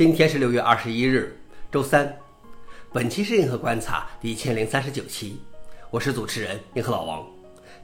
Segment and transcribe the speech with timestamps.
[0.00, 1.36] 今天是六月二十一日，
[1.70, 2.16] 周三。
[2.90, 5.42] 本期是硬核观察第一千零三十九期，
[5.90, 7.22] 我是主持人硬核老王。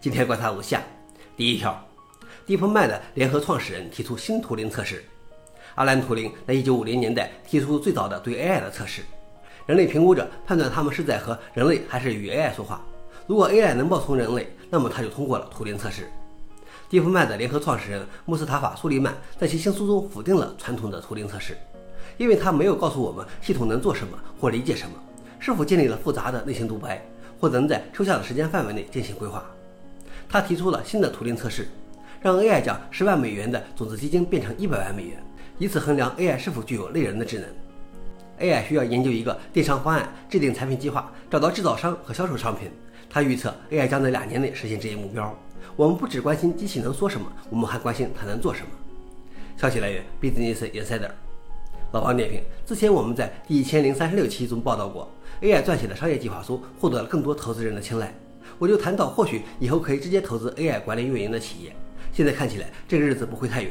[0.01, 0.83] 今天观察如下：
[1.37, 1.87] 第一条
[2.47, 5.05] ，DeepMind 联合创始人提出新图灵测试。
[5.75, 9.03] 阿兰·图灵在一九五零年代提出最早的对 AI 的测试，
[9.67, 12.83] 人类评估者判断他们是在和人类还是与 AI 说话。
[13.27, 16.09] 如果 AI 能冒充人类，那么他就通过了图灵测试。
[16.89, 21.55] DeepMind 联合创始人穆斯塔法·苏利曼在其新书中否定了传统的图灵测试。
[22.17, 24.95] 因为他没有告诉我们系统能做什么或理解什么，
[25.39, 27.01] 是否建立了复杂的内心独白，
[27.41, 29.45] 或能在抽象的时间范围内进行规划。
[30.29, 31.69] 他提出了新的图灵测试，
[32.21, 35.23] 让 AI 将十万美元的种子基金变成一百万美元，
[35.59, 37.49] 以此衡量 AI 是否具有类人的智能。
[38.41, 42.71] AI 需要研究一个电商方案，制定产品计划，找到制造商和销售商品。
[43.09, 45.35] 他预测 AI 将在两年内实现这一目标。
[45.77, 48.69] 我们不只关心机器能说什么，我们还关心它能做什么。
[49.57, 51.26] 消息来源：Business Insider。
[51.93, 55.09] 老王点评：之前我们在第一千零三十六期中报道过
[55.41, 58.13] ，AI 撰写的商业计划书获得了更多投资人的青睐。
[58.59, 61.75] 我就谈到，或许以后可以直接投资 AI 管理运营的企业。
[62.13, 63.71] 现在看起来，这个日子不会太远。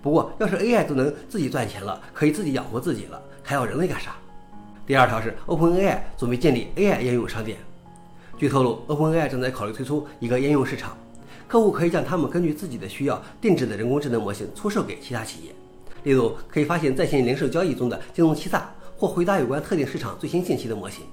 [0.00, 4.14] 不过，要是 AI 都能自己赚钱了，可以自己养活自己了，还要人类干啥？
[4.86, 7.58] 第二条是，OpenAI 准备建立 AI 应用商店。
[8.38, 10.96] 据透露，OpenAI 正在考虑推出一个应用市场，
[11.48, 15.52] 客户可以将他们根据自己的需要定制的人工智能模型出售给其他企业。
[16.02, 21.04] 例如，可以发现在线零售交易中的金融欺诈，或回答有关特定市场最新信息的模型。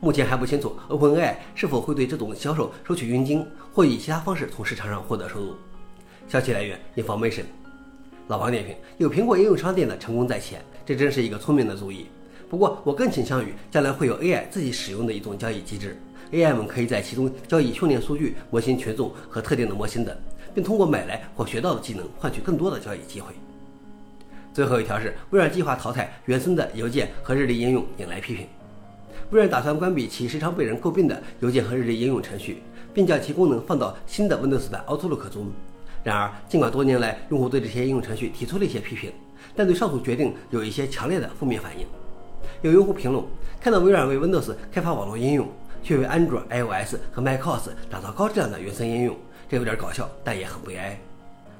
[0.00, 5.54] 目前还不清楚 OpenAI 是否会对这种销售收取佣金，或以其他方式从市场上获得收入。
[6.28, 7.44] 消息来源：Information。
[8.28, 12.06] 老王点评：有苹果应用商店的成功在前，这真是一个聪明的主意。
[12.50, 15.96] 不过，我更倾向于将来会有 AI 自己使用的一种交易机制
[16.32, 20.16] ，AI 们可以在其中交易训练数据、模型权重和特定的模型等，
[20.54, 23.32] 并通过买来或学到的技能换取更多的交易机会。
[24.56, 28.46] 最后一条是微软计划淘汰原生的邮件和日历应用，引来批评。
[29.28, 32.62] 微软打算关闭其时常被人诟病的邮件和日历应用程序，
[32.94, 35.52] 并将其功能放到新的 Windows 版 Outlook 中。
[36.02, 39.12] 然而，尽管多年来用户对这些应用程序提出了一些批评，
[39.54, 41.86] 但对上述决定有一些强烈的负面反应。
[42.62, 43.22] 有用户评论
[43.60, 45.46] 看到微软为 Windows 开发网络应用，
[45.82, 49.14] 却为 Android、iOS 和 macOS 打造高质量的原生应用，
[49.50, 50.98] 这有点搞笑，但也很悲哀。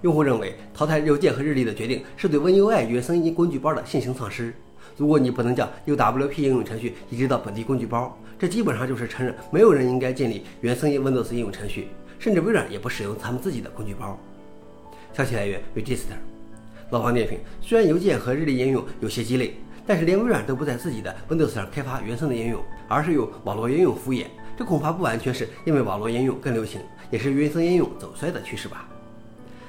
[0.02, 4.54] 用户认为淘汰邮件和日历的决定是对 WinUI 原生工具包的现行丧失。
[4.96, 14.18] 如果你不能将 UWP 应用程序移植到本地工具包，这基本上就是承认没有人应该建立原生 Windows 应用程序，甚至微软也不使用他们自己的工具包。
[15.12, 16.16] 消息来源：Register。
[16.90, 19.54] 老黄点评：虽然邮件和日历应用有些鸡肋，
[19.86, 24.26] 但是连微软都不在自己的 Windows 上开发原生的应用，而是用网络应用敷衍，
[24.56, 26.80] 这恐怕不完全是因为网络应用更流行，
[27.10, 28.88] 也是原生应用走衰的趋势吧。